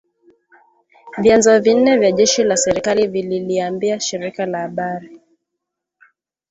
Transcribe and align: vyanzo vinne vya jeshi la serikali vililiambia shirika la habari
vyanzo 1.17 1.59
vinne 1.59 1.97
vya 1.97 2.11
jeshi 2.11 2.43
la 2.43 2.57
serikali 2.57 3.07
vililiambia 3.07 3.99
shirika 3.99 4.45
la 4.45 4.57
habari 4.59 5.19